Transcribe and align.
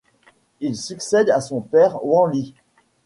Il 0.61 0.75
succède 0.77 1.29
à 1.29 1.41
son 1.41 1.61
père 1.61 2.03
Wanli. 2.03 2.55